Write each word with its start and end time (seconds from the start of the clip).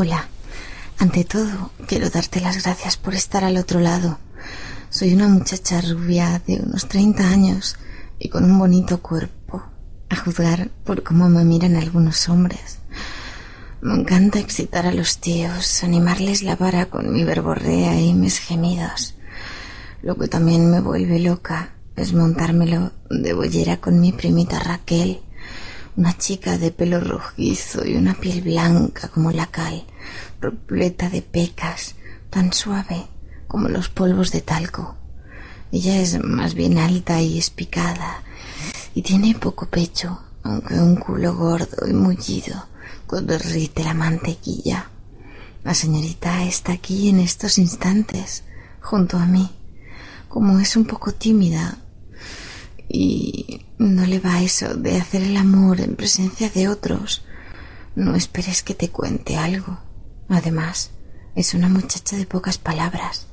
Hola. 0.00 0.28
Ante 1.00 1.24
todo, 1.24 1.72
quiero 1.88 2.08
darte 2.08 2.40
las 2.40 2.62
gracias 2.62 2.96
por 2.96 3.14
estar 3.14 3.42
al 3.42 3.56
otro 3.56 3.80
lado. 3.80 4.20
Soy 4.90 5.12
una 5.12 5.26
muchacha 5.26 5.80
rubia 5.80 6.40
de 6.46 6.60
unos 6.64 6.86
30 6.86 7.28
años 7.28 7.74
y 8.20 8.28
con 8.28 8.44
un 8.44 8.56
bonito 8.56 9.02
cuerpo, 9.02 9.60
a 10.08 10.14
juzgar 10.14 10.70
por 10.84 11.02
cómo 11.02 11.28
me 11.28 11.44
miran 11.44 11.74
algunos 11.74 12.28
hombres. 12.28 12.78
Me 13.80 13.92
encanta 13.92 14.38
excitar 14.38 14.86
a 14.86 14.92
los 14.92 15.18
tíos, 15.18 15.82
animarles 15.82 16.44
la 16.44 16.54
vara 16.54 16.86
con 16.86 17.12
mi 17.12 17.24
verborrea 17.24 18.00
y 18.00 18.14
mis 18.14 18.38
gemidos. 18.38 19.16
Lo 20.02 20.16
que 20.16 20.28
también 20.28 20.70
me 20.70 20.80
vuelve 20.80 21.18
loca 21.18 21.74
es 21.96 22.12
montármelo 22.12 22.92
de 23.10 23.32
bollera 23.32 23.78
con 23.78 23.98
mi 23.98 24.12
primita 24.12 24.60
Raquel, 24.60 25.22
una 25.98 26.16
chica 26.16 26.58
de 26.58 26.70
pelo 26.70 27.00
rojizo 27.00 27.84
y 27.84 27.96
una 27.96 28.14
piel 28.14 28.42
blanca 28.42 29.08
como 29.08 29.32
la 29.32 29.46
cal, 29.46 29.84
repleta 30.40 31.10
de 31.10 31.22
pecas, 31.22 31.96
tan 32.30 32.52
suave 32.52 33.08
como 33.48 33.68
los 33.68 33.88
polvos 33.88 34.30
de 34.30 34.40
talco. 34.40 34.94
Ella 35.72 36.00
es 36.00 36.22
más 36.22 36.54
bien 36.54 36.78
alta 36.78 37.20
y 37.20 37.36
espicada, 37.36 38.22
y 38.94 39.02
tiene 39.02 39.34
poco 39.34 39.66
pecho, 39.66 40.20
aunque 40.44 40.74
un 40.74 40.94
culo 40.94 41.34
gordo 41.34 41.88
y 41.88 41.92
mullido 41.92 42.66
cuando 43.08 43.32
derrite 43.32 43.82
la 43.82 43.94
mantequilla. 43.94 44.90
La 45.64 45.74
señorita 45.74 46.44
está 46.44 46.74
aquí 46.74 47.08
en 47.08 47.18
estos 47.18 47.58
instantes, 47.58 48.44
junto 48.80 49.16
a 49.16 49.26
mí. 49.26 49.50
Como 50.28 50.60
es 50.60 50.76
un 50.76 50.84
poco 50.84 51.10
tímida 51.10 51.78
y 52.88 53.66
no 53.78 54.06
le 54.06 54.18
va 54.18 54.42
eso 54.42 54.74
de 54.74 54.96
hacer 54.96 55.22
el 55.22 55.36
amor 55.36 55.80
en 55.80 55.96
presencia 55.96 56.48
de 56.50 56.68
otros, 56.68 57.24
no 57.94 58.14
esperes 58.14 58.62
que 58.62 58.74
te 58.74 58.90
cuente 58.90 59.36
algo. 59.36 59.78
Además, 60.28 60.90
es 61.34 61.54
una 61.54 61.68
muchacha 61.68 62.16
de 62.16 62.26
pocas 62.26 62.58
palabras, 62.58 63.26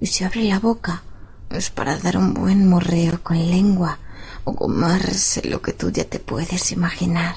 y 0.00 0.06
si 0.06 0.24
abre 0.24 0.44
la 0.44 0.58
boca 0.58 1.02
es 1.50 1.70
para 1.70 1.98
dar 1.98 2.16
un 2.16 2.34
buen 2.34 2.68
morreo 2.68 3.22
con 3.22 3.38
lengua 3.50 3.98
o 4.44 4.54
comerse 4.54 5.48
lo 5.48 5.62
que 5.62 5.72
tú 5.72 5.90
ya 5.90 6.04
te 6.04 6.18
puedes 6.18 6.72
imaginar. 6.72 7.34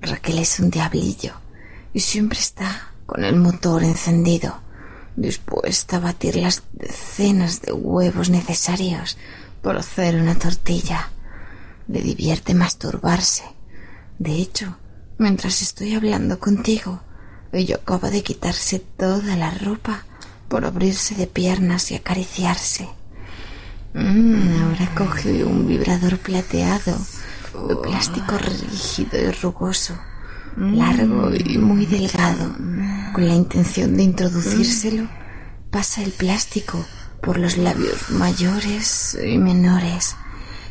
Raquel 0.00 0.38
es 0.38 0.60
un 0.60 0.70
diablillo 0.70 1.32
y 1.92 2.00
siempre 2.00 2.38
está 2.38 2.92
con 3.06 3.24
el 3.24 3.36
motor 3.36 3.82
encendido, 3.82 4.60
dispuesta 5.16 5.96
a 5.96 6.00
batir 6.00 6.36
las 6.36 6.62
decenas 6.72 7.62
de 7.62 7.72
huevos 7.72 8.30
necesarios 8.30 9.16
por 9.62 9.78
hacer 9.78 10.16
una 10.16 10.34
tortilla. 10.34 11.10
Le 11.88 12.02
divierte 12.02 12.54
masturbarse. 12.54 13.44
De 14.18 14.32
hecho, 14.32 14.76
mientras 15.18 15.62
estoy 15.62 15.94
hablando 15.94 16.38
contigo, 16.38 17.00
ella 17.52 17.76
acaba 17.76 18.10
de 18.10 18.22
quitarse 18.22 18.78
toda 18.78 19.36
la 19.36 19.50
ropa 19.50 20.04
por 20.48 20.64
abrirse 20.64 21.14
de 21.14 21.26
piernas 21.26 21.90
y 21.90 21.94
acariciarse. 21.94 22.88
Mm, 23.94 24.62
ahora 24.62 24.94
coge 24.94 25.44
un 25.44 25.66
vibrador 25.66 26.18
plateado 26.18 26.96
de 27.68 27.76
plástico 27.76 28.38
rígido 28.38 29.18
y 29.20 29.30
rugoso, 29.32 29.94
largo 30.56 31.30
y 31.34 31.58
muy 31.58 31.86
delgado. 31.86 32.54
Con 33.14 33.28
la 33.28 33.34
intención 33.34 33.96
de 33.96 34.04
introducírselo, 34.04 35.08
pasa 35.70 36.02
el 36.02 36.12
plástico 36.12 36.82
por 37.22 37.38
los 37.38 37.56
labios 37.56 38.10
mayores 38.10 39.16
y 39.24 39.38
menores. 39.38 40.16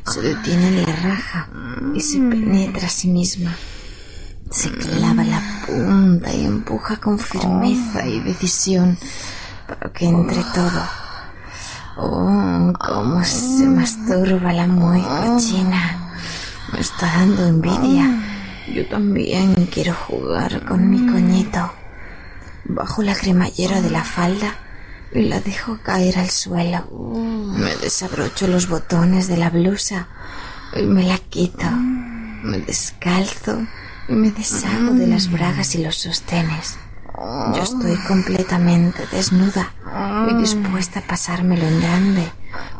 Se 0.06 0.22
detiene 0.22 0.68
en 0.68 0.86
la 0.86 0.96
raja 0.96 1.50
y 1.96 2.02
se 2.02 2.20
penetra 2.20 2.88
a 2.88 2.90
sí 2.90 3.08
misma. 3.08 3.56
Se 4.50 4.70
clava 4.70 5.24
la 5.24 5.42
punta 5.66 6.34
y 6.34 6.46
empuja 6.46 6.98
con 6.98 7.18
firmeza 7.18 8.06
y 8.06 8.20
decisión 8.20 8.98
para 9.68 9.94
que 9.94 10.06
entre 10.06 10.44
todo. 10.54 10.84
Oh, 11.98 12.74
cómo 12.80 13.24
se 13.24 13.66
masturba 13.68 14.52
la 14.52 14.68
muy 14.68 15.02
cochina. 15.02 16.14
Me 16.74 16.82
está 16.82 17.06
dando 17.06 17.48
envidia. 17.48 18.10
Yo 18.74 18.88
también 18.90 19.70
quiero 19.72 19.94
jugar 19.94 20.66
con 20.66 20.90
mi 20.90 21.06
coñito. 21.06 21.72
Bajo 22.66 23.04
la 23.04 23.16
cremallera 23.16 23.82
de 23.82 23.90
la 23.90 24.04
falda 24.04 24.56
la 25.14 25.40
dejo 25.40 25.80
caer 25.84 26.20
al 26.20 26.30
suelo. 26.30 26.88
Me 27.58 27.76
desabrocho 27.78 28.48
los 28.48 28.68
botones 28.68 29.28
de 29.28 29.38
la 29.38 29.50
blusa 29.50 30.08
y 30.76 30.84
me 30.84 31.04
la 31.04 31.18
quito. 31.18 31.70
Me 31.72 32.60
descalzo 32.60 33.68
me 34.12 34.32
deshago 34.32 34.94
de 34.94 35.08
las 35.08 35.32
bragas 35.32 35.76
y 35.76 35.84
los 35.84 35.96
sostenes. 35.96 36.78
Yo 37.56 37.62
estoy 37.62 37.96
completamente 38.08 39.06
desnuda 39.12 39.74
y 40.30 40.36
dispuesta 40.36 41.00
a 41.00 41.08
pasármelo 41.08 41.66
en 41.66 41.82
grande 41.82 42.32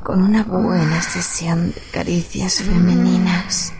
con 0.04 0.22
una 0.22 0.44
buena 0.44 1.02
sesión 1.02 1.72
de 1.72 1.82
caricias 1.94 2.56
femeninas. 2.56 3.74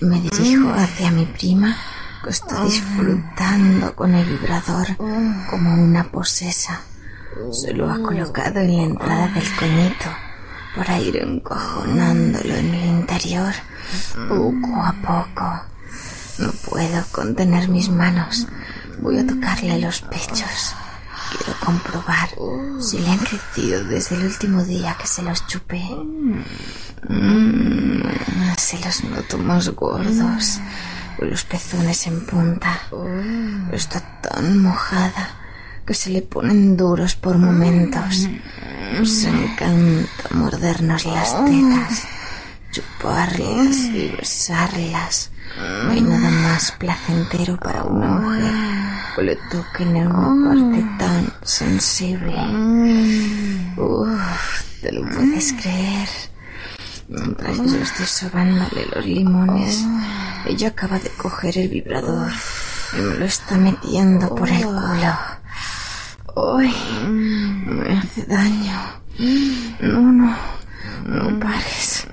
Me 0.00 0.20
dirijo 0.20 0.72
hacia 0.72 1.10
mi 1.10 1.26
prima 1.26 1.76
que 2.22 2.30
está 2.30 2.64
disfrutando 2.64 3.94
con 3.94 4.14
el 4.14 4.24
vibrador 4.24 4.96
como 5.50 5.74
una 5.74 6.04
posesa. 6.04 6.80
Se 7.52 7.72
lo 7.72 7.90
ha 7.90 8.00
colocado 8.00 8.60
en 8.60 8.76
la 8.76 8.82
entrada 8.82 9.28
del 9.28 9.56
coñito 9.56 10.10
para 10.76 10.98
ir 11.00 11.16
encojonándolo 11.16 12.54
en 12.54 12.74
el 12.74 12.84
interior 12.86 13.52
poco 14.28 14.82
a 14.82 14.92
poco. 14.92 15.62
No 16.38 16.52
puedo 16.68 17.04
contener 17.10 17.68
mis 17.68 17.88
manos. 17.88 18.46
Voy 19.00 19.18
a 19.18 19.26
tocarle 19.26 19.80
los 19.80 20.00
pechos. 20.02 20.74
Quiero 21.30 21.58
comprobar 21.60 22.28
si 22.80 22.98
le 22.98 23.10
han 23.10 23.18
crecido 23.18 23.84
desde 23.84 24.16
el 24.16 24.26
último 24.26 24.62
día 24.62 24.96
que 25.00 25.06
se 25.06 25.22
los 25.22 25.46
chupé. 25.46 25.82
Mm, 27.08 28.02
se 28.56 28.78
los 28.78 29.04
noto 29.04 29.38
más 29.38 29.68
gordos, 29.70 30.60
con 31.18 31.30
los 31.30 31.44
pezones 31.44 32.06
en 32.06 32.24
punta. 32.26 32.80
Está 33.72 34.00
tan 34.20 34.58
mojada 34.58 35.43
que 35.86 35.94
se 35.94 36.10
le 36.10 36.22
ponen 36.22 36.76
duros 36.76 37.14
por 37.14 37.38
momentos. 37.38 38.28
Nos 38.98 39.24
encanta 39.24 40.28
mordernos 40.30 41.04
las 41.04 41.44
tetas, 41.44 42.04
chuparlas 42.70 43.76
y 43.76 44.14
besarlas. 44.16 45.30
No 45.56 45.90
hay 45.90 46.00
nada 46.00 46.30
más 46.30 46.72
placentero 46.72 47.56
para 47.58 47.84
una 47.84 48.08
mujer 48.08 48.52
que 49.14 49.22
le 49.22 49.36
toquen 49.50 49.96
en 49.96 50.08
una 50.08 50.48
parte 50.48 50.84
tan 50.98 51.32
sensible. 51.42 52.34
Uf, 53.76 54.80
te 54.80 54.92
lo 54.92 55.08
puedes 55.08 55.52
creer. 55.52 56.08
Mientras 57.08 57.56
yo 57.58 57.76
estoy 57.76 58.06
sobándole 58.06 58.86
los 58.94 59.04
limones, 59.04 59.84
ella 60.46 60.68
acaba 60.68 60.98
de 60.98 61.10
coger 61.10 61.58
el 61.58 61.68
vibrador 61.68 62.32
y 62.96 63.00
me 63.00 63.18
lo 63.18 63.24
está 63.24 63.56
metiendo 63.56 64.34
por 64.34 64.48
el 64.48 64.64
culo. 64.64 65.33
¡Ay! 66.36 66.74
Me 67.08 67.98
hace 67.98 68.24
daño. 68.26 68.80
No, 69.80 70.00
no. 70.00 70.36
No 71.04 71.38
pares. 71.38 72.06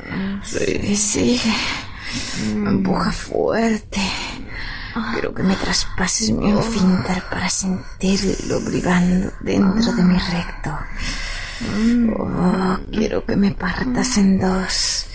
Sigue, 0.44 0.96
sigue. 0.96 1.54
Me 2.56 2.70
empuja 2.70 3.12
fuerte. 3.12 4.02
Quiero 5.14 5.34
que 5.34 5.44
me 5.44 5.56
traspases 5.56 6.32
mi 6.32 6.52
esfínter 6.52 7.24
para 7.30 7.50
sentirlo 7.50 8.60
brigando 8.62 9.32
dentro 9.40 9.94
de 9.94 10.04
mi 10.04 10.18
recto. 10.18 10.78
Oh, 12.18 12.78
quiero 12.92 13.24
que 13.26 13.36
me 13.36 13.52
partas 13.52 14.18
en 14.18 14.40
dos. 14.40 15.06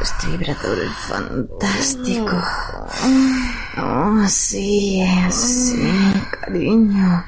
Este 0.00 0.26
vibrador 0.28 0.78
es 0.78 0.92
fantástico. 1.08 2.42
Oh, 3.76 4.24
sí, 4.26 5.04
sí, 5.30 5.92
cariño. 6.40 7.24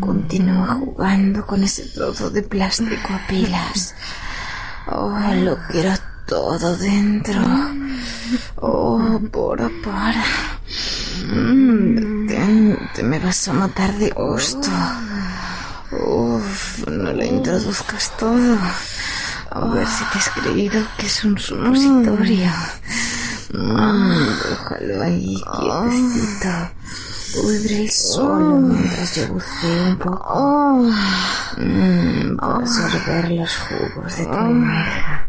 Continúa 0.00 0.74
jugando 0.74 1.46
con 1.46 1.62
ese 1.62 1.84
trozo 1.86 2.30
de 2.30 2.42
plástico 2.42 3.12
a 3.12 3.26
pilas. 3.26 3.94
Oh, 4.86 5.18
lo 5.34 5.58
quiero 5.68 5.94
todo 6.26 6.76
dentro. 6.76 7.40
Oh, 8.56 9.20
para, 9.32 9.70
para. 9.82 10.24
Mm, 11.26 12.26
te, 12.94 13.02
me 13.02 13.18
vas 13.18 13.48
a 13.48 13.52
matar 13.52 13.92
de 13.98 14.10
gusto. 14.10 14.68
Uf, 15.90 16.86
no 16.86 17.12
lo 17.12 17.24
introduzcas 17.24 18.16
todo. 18.18 18.58
A 19.50 19.64
ver 19.68 19.86
si 19.86 20.04
te 20.12 20.18
has 20.18 20.28
creído 20.30 20.82
que 20.98 21.06
es 21.06 21.24
un 21.24 21.38
supositorio. 21.38 22.50
Mm, 23.52 24.26
déjalo 24.48 25.02
ahí 25.02 25.42
quietecito. 25.58 27.07
Vibre 27.34 27.82
el 27.82 27.90
solo 27.90 28.56
mientras 28.56 29.14
yo 29.14 29.28
buceo 29.28 29.88
un 29.88 29.98
poco. 29.98 30.90
Mm, 31.58 32.36
para 32.36 32.54
absorber 32.56 33.30
los 33.32 33.50
jugos 33.56 34.16
de 34.16 34.24
tu 34.24 34.32
almeja. 34.32 35.28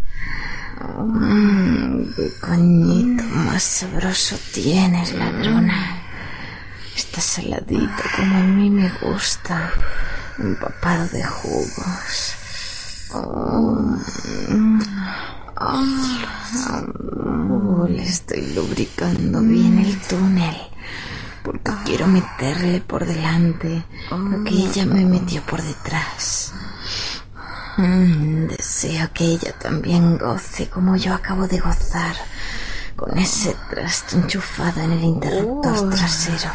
Mmm, 0.97 2.03
qué 2.15 2.31
coñito 2.39 3.23
más 3.23 3.63
sabroso 3.63 4.37
tienes, 4.53 5.13
ladrona. 5.13 6.01
Está 6.95 7.19
saladito 7.19 8.03
como 8.15 8.37
a 8.37 8.43
mí 8.43 8.69
me 8.69 8.89
gusta, 9.01 9.69
empapado 10.37 11.07
de 11.09 11.23
jugos. 11.23 12.35
Oh, 13.11 13.97
le 17.89 18.03
estoy 18.03 18.53
lubricando 18.53 19.41
bien 19.41 19.79
el 19.79 19.99
túnel 20.01 20.68
porque 21.49 21.71
quiero 21.83 22.05
meterle 22.05 22.79
por 22.79 23.07
delante 23.07 23.83
lo 24.11 24.43
que 24.43 24.53
ella 24.53 24.85
me 24.85 25.03
metió 25.03 25.41
por 25.41 25.63
detrás. 25.63 26.53
Mm, 27.77 28.45
deseo 28.49 29.09
que 29.13 29.23
ella 29.23 29.53
también 29.57 30.19
goce 30.19 30.69
como 30.69 30.95
yo 30.95 31.11
acabo 31.11 31.47
de 31.47 31.59
gozar 31.59 32.15
con 32.95 33.17
ese 33.17 33.55
trasto 33.67 34.17
enchufado 34.17 34.81
en 34.81 34.91
el 34.91 35.03
interruptor 35.03 35.89
trasero. 35.89 36.51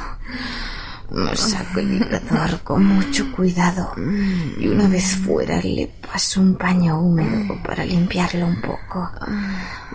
Me 1.11 1.37
saco 1.37 1.81
el 1.81 1.89
vibrador 1.89 2.61
con 2.63 2.85
mucho 2.85 3.33
cuidado 3.33 3.95
y 3.97 4.69
una 4.69 4.87
vez 4.87 5.17
fuera 5.17 5.61
le 5.61 5.91
paso 6.13 6.41
un 6.41 6.55
paño 6.55 7.01
húmedo 7.01 7.61
para 7.65 7.85
limpiarlo 7.85 8.47
un 8.47 8.61
poco. 8.61 9.11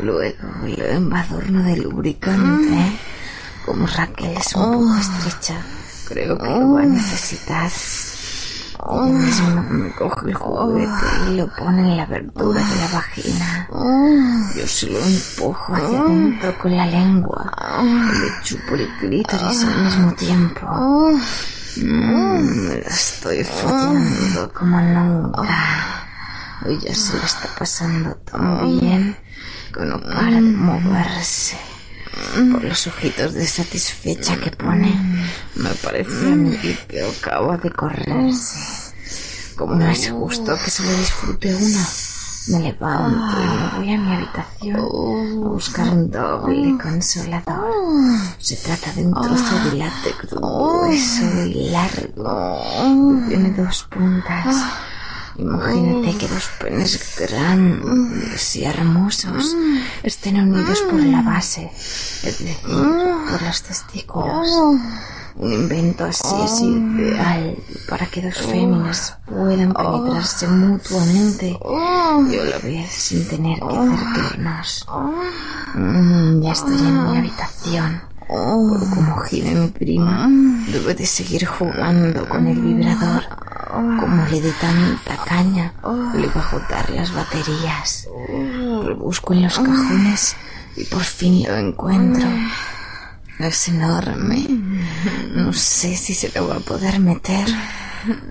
Luego 0.01 0.43
lo 0.65 0.85
embadorno 0.85 1.63
de 1.63 1.77
lubricante. 1.77 2.99
Como 3.69 3.85
Raquel 3.85 4.35
es 4.35 4.55
un 4.55 4.63
poco 4.63 4.97
estrecha, 4.97 5.61
creo 6.07 6.35
que 6.39 6.47
lo 6.47 6.73
va 6.73 6.81
a 6.81 6.85
necesitar. 6.85 7.69
Ella 7.69 9.03
misma 9.03 9.61
me 9.61 9.91
coge 9.93 10.29
el 10.29 10.33
juguete 10.33 11.05
y 11.27 11.35
lo 11.37 11.47
pone 11.53 11.81
en 11.81 11.97
la 11.97 12.01
abertura 12.01 12.65
de 12.65 12.75
la 12.77 12.87
vagina. 12.87 13.67
Yo 14.55 14.65
se 14.65 14.87
lo 14.87 14.97
empujo 14.97 15.75
hacia 15.75 15.99
adentro 15.99 16.57
con 16.57 16.75
la 16.75 16.87
lengua. 16.87 17.53
Y 17.83 18.19
le 18.19 18.43
chupo 18.43 18.73
el 18.73 18.89
clítoris 18.97 19.63
al 19.63 19.83
mismo 19.83 20.13
tiempo. 20.13 20.65
Mm, 21.77 22.69
me 22.69 22.75
la 22.77 22.87
estoy 22.87 23.43
fallando 23.43 24.51
como 24.51 24.81
nunca. 24.81 26.07
Ella 26.65 26.95
se 26.95 27.17
lo 27.19 27.23
está 27.23 27.47
pasando 27.55 28.15
tan 28.15 28.79
bien. 28.79 29.15
Que 29.71 29.85
no 29.85 30.01
para 30.01 30.31
de 30.31 30.41
moverse 30.41 31.68
por 32.51 32.63
los 32.63 32.87
ojitos 32.87 33.33
de 33.33 33.45
satisfecha 33.45 34.37
que 34.37 34.51
pone. 34.51 34.93
Me 35.55 35.69
parece 35.83 36.31
a 36.31 36.35
mí 36.35 36.57
que 36.87 37.03
acaba 37.03 37.57
de 37.57 37.71
correrse. 37.71 38.57
Como 39.55 39.75
no 39.75 39.89
es 39.89 40.09
justo 40.09 40.57
que 40.63 40.71
se 40.71 40.83
lo 40.83 40.91
disfrute 40.97 41.53
una. 41.53 41.85
Me 42.47 42.59
levanto 42.59 43.37
y 43.41 43.45
me 43.45 43.77
voy 43.77 43.93
a 43.93 43.97
mi 43.97 44.15
habitación 44.15 45.43
a 45.43 45.47
buscar 45.49 45.89
un 45.89 46.09
doble 46.09 46.77
consolador. 46.81 47.71
Se 48.39 48.55
trata 48.55 48.91
de 48.93 49.05
un 49.05 49.13
trozo 49.13 49.69
de 49.69 49.77
látex 49.77 50.29
grueso 50.31 51.45
y 51.45 51.69
largo. 51.69 52.63
Tiene 53.27 53.51
dos 53.51 53.83
puntas. 53.89 54.55
Imagínate 55.39 56.17
que 56.17 56.27
dos 56.27 56.49
penes 56.59 56.99
grandes 57.17 58.55
y 58.57 58.65
hermosos 58.65 59.55
estén 60.03 60.35
unidos 60.37 60.81
por 60.81 61.01
la 61.01 61.21
base, 61.21 61.71
es 62.23 62.39
decir, 62.39 62.57
por 62.65 63.41
los 63.41 63.63
testículos. 63.63 64.47
Un 65.35 65.53
invento 65.53 66.03
así 66.03 66.35
es 66.43 66.59
ideal 66.59 67.55
para 67.87 68.05
que 68.07 68.21
dos 68.21 68.35
féminas 68.35 69.15
puedan 69.25 69.71
penetrarse 69.73 70.47
mutuamente 70.47 71.57
y 71.57 72.35
a 72.37 72.43
la 72.43 72.57
vez 72.57 72.91
sin 72.91 73.25
tener 73.25 73.59
que 73.59 73.77
acercarnos. 73.77 74.85
Mm, 75.75 76.41
ya 76.41 76.51
estoy 76.51 76.79
en 76.79 77.11
mi 77.11 77.17
habitación. 77.17 78.08
Pero 78.29 78.91
como 78.93 79.17
gime 79.21 79.55
mi 79.55 79.67
prima, 79.69 80.29
debe 80.71 80.93
de 80.93 81.05
seguir 81.07 81.45
jugando 81.45 82.29
con 82.29 82.45
el 82.45 82.61
vibrador. 82.61 83.23
Como 83.71 84.25
le 84.29 84.41
dé 84.41 84.51
tanta 84.61 85.17
caña, 85.25 85.73
le 86.13 86.27
va 86.27 86.43
las 86.93 87.11
baterías. 87.11 88.07
Rebusco 88.85 89.33
en 89.33 89.43
los 89.43 89.57
cajones 89.57 90.35
y 90.77 90.83
por 90.85 91.01
fin 91.01 91.43
lo 91.47 91.57
encuentro. 91.57 92.27
Es 93.39 93.67
enorme. 93.69 94.45
No 95.33 95.51
sé 95.53 95.95
si 95.95 96.13
se 96.13 96.31
lo 96.35 96.49
va 96.49 96.57
a 96.57 96.59
poder 96.59 96.99
meter. 96.99 97.47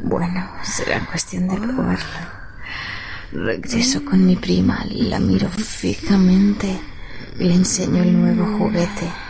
Bueno, 0.04 0.48
será 0.62 1.04
cuestión 1.06 1.48
de 1.48 1.56
probarlo. 1.56 2.38
Regreso 3.32 4.04
con 4.04 4.24
mi 4.24 4.36
prima, 4.36 4.84
la 4.90 5.18
miro 5.18 5.48
fijamente 5.48 6.80
y 7.38 7.44
le 7.44 7.54
enseño 7.54 8.02
el 8.02 8.20
nuevo 8.20 8.58
juguete. 8.58 9.27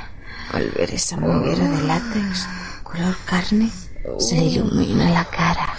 Al 0.52 0.70
ver 0.70 0.94
esa 0.94 1.16
manguera 1.18 1.68
de 1.68 1.82
látex, 1.82 2.46
color 2.82 3.16
carne, 3.26 3.70
se 4.18 4.36
le 4.36 4.44
ilumina 4.44 5.10
la 5.10 5.24
cara. 5.26 5.74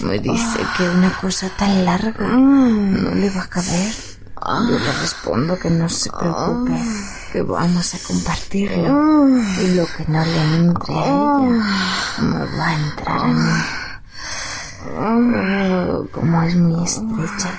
Me 0.00 0.18
dice 0.18 0.60
que 0.76 0.88
una 0.88 1.12
cosa 1.18 1.50
tan 1.58 1.84
larga 1.84 2.26
no 2.26 3.10
le 3.14 3.28
va 3.30 3.42
a 3.42 3.48
caber. 3.48 3.92
Yo 4.46 4.78
le 4.78 4.92
respondo 5.00 5.58
que 5.58 5.68
no 5.68 5.88
se 5.90 6.10
preocupe, 6.10 6.72
que 7.32 7.42
vamos 7.42 7.94
a 7.94 7.98
compartirlo. 8.06 9.28
Y 9.62 9.74
lo 9.74 9.84
que 9.86 10.04
no 10.08 10.24
le 10.24 10.56
entre 10.56 10.94
a 10.94 11.04
ella, 11.04 11.66
me 12.22 12.44
va 12.56 12.66
a 12.66 12.74
entrar 12.74 13.18
a 13.18 13.26
mí. 13.26 13.62
Como 16.12 16.42
es 16.44 16.56
muy 16.56 16.82
estrecha, 16.84 17.50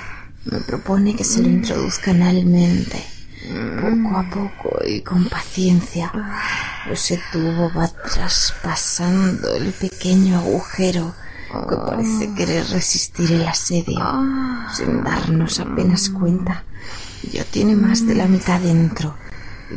me 0.46 0.60
propone 0.62 1.16
que 1.16 1.24
se 1.24 1.44
lo 1.44 1.50
introduzca 1.50 2.10
analmente 2.12 3.19
poco 3.50 4.18
a 4.18 4.30
poco 4.30 4.80
y 4.86 5.02
con 5.02 5.26
paciencia. 5.26 6.12
Ese 6.90 7.20
tubo 7.32 7.72
va 7.74 7.88
traspasando 7.88 9.56
el 9.56 9.72
pequeño 9.74 10.38
agujero 10.38 11.14
que 11.68 11.76
parece 11.76 12.34
querer 12.36 12.68
resistir 12.70 13.32
el 13.32 13.48
asedio, 13.48 14.00
sin 14.74 15.04
darnos 15.04 15.60
apenas 15.60 16.10
cuenta. 16.10 16.64
Ya 17.32 17.44
tiene 17.44 17.76
más 17.76 18.06
de 18.06 18.16
la 18.16 18.28
mitad 18.28 18.60
dentro, 18.60 19.16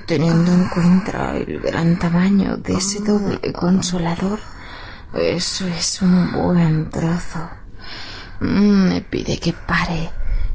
teniendo 0.07 0.53
en 0.53 0.69
cuenta 0.69 1.37
el 1.37 1.61
gran 1.61 1.99
tamaño 1.99 2.57
de 2.59 2.75
ese 2.75 3.01
doble 3.01 3.53
consolador, 3.53 4.39
eso 5.15 5.67
es 5.67 6.01
un 6.03 6.33
buen 6.33 6.91
trozo. 6.91 7.51
Mm, 8.41 8.89
me 8.89 9.01
pide 9.03 9.39
que 9.39 9.53
pare 9.53 10.11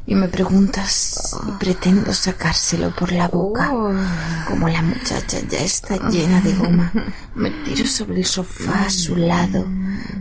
y 0.08 0.14
me 0.14 0.26
preguntas 0.26 0.90
si 0.90 1.52
pretendo 1.58 2.14
sacárselo 2.14 2.94
por 2.96 3.12
la 3.12 3.28
boca. 3.28 3.68
Como 4.48 4.66
la 4.66 4.80
muchacha 4.80 5.38
ya 5.50 5.58
está 5.58 6.08
llena 6.08 6.40
de 6.40 6.54
goma, 6.54 6.90
me 7.34 7.50
tiro 7.50 7.86
sobre 7.86 8.20
el 8.20 8.24
sofá 8.24 8.86
a 8.86 8.90
su 8.90 9.16
lado, 9.16 9.66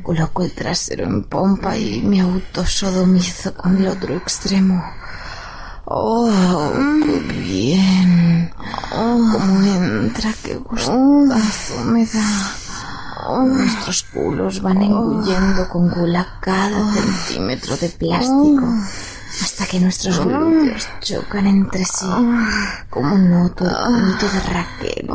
coloco 0.04 0.44
el 0.44 0.52
trasero 0.52 1.06
en 1.06 1.24
pompa 1.24 1.78
y 1.78 2.02
me 2.02 2.20
autosodomizo 2.20 3.54
con 3.54 3.78
el 3.78 3.88
otro 3.88 4.14
extremo. 4.14 4.84
Oh, 5.86 6.30
qué 7.06 7.20
bien. 7.40 8.52
Cómo 8.92 9.64
entra, 9.64 10.34
qué 10.44 10.58
gustazo 10.58 11.86
me 11.86 12.06
da. 12.06 13.46
Nuestros 13.46 14.04
culos 14.04 14.62
van 14.62 14.82
engullendo 14.82 15.70
con 15.70 15.90
gula 15.90 16.40
cada 16.42 16.94
centímetro 16.94 17.78
de 17.78 17.88
plástico 17.88 18.66
hasta 19.42 19.66
que 19.66 19.80
nuestros 19.80 20.20
glúteos 20.24 20.88
chocan 21.02 21.48
entre 21.48 21.86
sí. 21.86 22.06
Como 22.90 23.18
noto 23.18 23.66
el 23.66 23.76
culito 23.76 24.30
de 24.30 24.40
Raquel. 24.42 25.10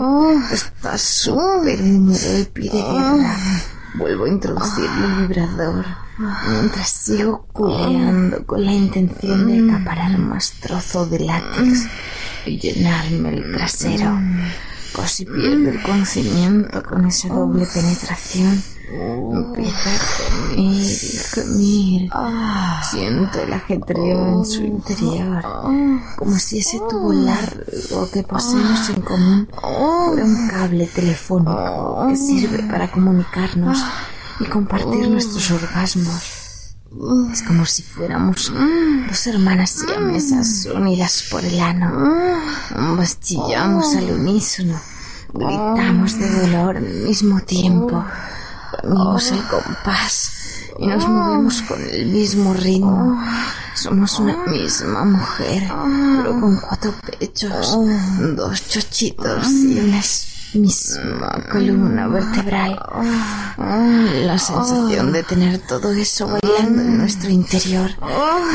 Está 0.53 0.99
súper 0.99 1.81
húmedo 1.81 2.47
pide 2.53 2.83
guerra. 2.83 3.37
Vuelvo 3.95 4.25
a 4.25 4.29
introducir 4.29 4.85
el 4.85 5.27
vibrador 5.27 5.85
mientras 6.49 6.89
sigo 6.91 7.47
culeando 7.53 8.47
con 8.47 8.65
la 8.65 8.73
intención 8.73 9.47
de 9.47 9.75
acaparar 9.75 10.19
más 10.19 10.53
trozo 10.61 11.07
de 11.07 11.21
látex 11.21 11.87
y 12.47 12.59
llenarme 12.59 13.31
el 13.31 13.53
trasero. 13.53 14.19
Casi 14.95 15.25
pierdo 15.25 15.71
el 15.71 15.83
conocimiento 15.83 16.83
con 16.83 17.07
esa 17.07 17.29
doble 17.29 17.67
penetración. 17.67 18.63
Empieza 18.93 19.91
a 19.91 19.99
gemir 19.99 20.59
y 20.59 20.97
gemir. 21.33 22.11
Siento 22.91 23.41
el 23.41 23.53
ajetreo 23.55 24.29
en 24.29 24.45
su 24.45 24.63
interior, 24.63 25.43
como 26.19 26.39
si 26.39 26.59
ese 26.59 26.79
tubo 26.91 27.13
largo 27.13 28.11
que 28.13 28.23
poseemos 28.23 28.91
en 28.91 29.01
común 29.01 29.49
fuera 29.51 30.25
un 30.25 30.49
cable 30.49 30.87
telefónico 30.87 32.07
que 32.09 32.17
sirve 32.17 32.63
para 32.65 32.91
comunicarnos 32.91 33.83
y 34.41 34.45
compartir 34.45 35.09
nuestros 35.09 35.51
orgasmos. 35.51 36.43
Es 37.33 37.43
como 37.43 37.65
si 37.65 37.83
fuéramos 37.83 38.53
dos 39.09 39.27
hermanas 39.27 39.71
siamesas 39.71 40.69
unidas 40.75 41.25
por 41.31 41.43
el 41.43 41.59
ano. 41.61 42.15
Bastillamos 42.99 43.97
al 43.97 44.11
unísono, 44.11 44.79
gritamos 45.33 46.19
de 46.19 46.29
dolor 46.29 46.77
al 46.77 46.85
mismo 46.85 47.41
tiempo, 47.41 48.05
gemimos 48.83 49.31
el 49.31 49.43
compás 49.49 50.31
y 50.79 50.87
nos 50.87 51.09
movemos 51.09 51.63
con 51.63 51.83
el 51.83 52.07
mismo 52.07 52.55
ritmo. 52.55 53.21
Somos 53.75 54.19
una 54.19 54.37
misma 54.47 55.05
mujer, 55.05 55.63
pero 56.17 56.41
con 56.41 56.57
cuatro 56.61 56.95
pechos, 57.19 57.79
dos 58.37 58.69
chochitos 58.69 59.51
y 59.51 59.81
una 59.81 60.01
misma 60.55 61.45
columna 61.51 62.07
vertebral. 62.09 62.79
La 63.57 64.39
sensación 64.39 65.13
de 65.13 65.23
tener 65.23 65.59
todo 65.67 65.93
eso 65.93 66.29
bailando 66.29 66.83
en 66.83 66.99
nuestro 66.99 67.31
interior 67.31 67.91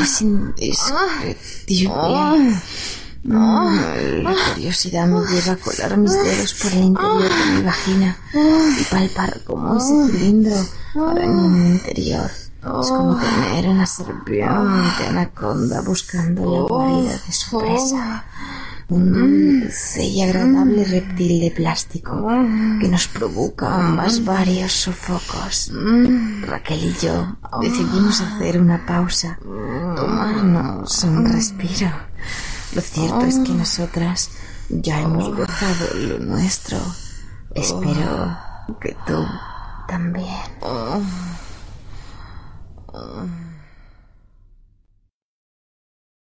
es 0.01 0.22
indescriptible. 0.22 2.55
La 3.27 4.34
curiosidad 4.53 5.05
me 5.05 5.19
lleva 5.27 5.53
a 5.53 5.57
colar 5.57 5.98
mis 5.98 6.13
dedos 6.13 6.53
por 6.53 6.72
el 6.72 6.84
interior 6.86 7.24
de 7.24 7.51
mi 7.57 7.62
vagina 7.62 8.17
y 8.34 8.84
palpar 8.86 9.41
cómo 9.43 9.75
ese 9.77 10.17
cilindro 10.17 10.55
araña 10.96 11.46
en 11.46 11.53
mi 11.53 11.69
interior. 11.72 12.31
Es 12.31 12.88
como 12.89 13.17
tener 13.17 13.67
una 13.67 13.86
serpiente 13.86 15.05
anaconda 15.10 15.81
buscando 15.81 16.41
la 16.41 16.62
guarida 16.69 17.17
de 17.17 17.34
su 17.34 17.60
presa. 17.60 18.24
Un 18.89 19.12
dulce 19.12 20.05
y 20.05 20.22
agradable 20.22 20.86
reptil 20.86 21.41
de 21.41 21.51
plástico 21.51 22.25
que 22.79 22.88
nos 22.88 23.10
provoca 23.10 23.75
ambas 23.75 24.24
varios 24.24 24.72
sofocos. 24.72 25.69
Raquel 26.43 26.79
y 26.86 27.05
yo 27.05 27.36
decidimos 27.62 28.22
hacer 28.22 28.62
una 28.62 28.86
pausa, 28.86 29.38
tomarnos 29.41 31.03
un 31.03 31.25
respiro. 31.25 31.91
Lo 32.74 32.81
cierto 32.81 33.21
es 33.21 33.39
que 33.39 33.51
nosotras 33.53 34.29
ya 34.69 35.01
hemos 35.01 35.36
gozado 35.36 35.93
lo 35.95 36.19
nuestro. 36.19 36.77
Espero 37.55 38.38
que 38.81 38.95
tú 39.05 39.25
también. 39.88 40.27